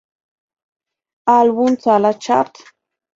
Álbum 1.29 1.77
Salas 1.77 2.17
Chart 2.17 2.51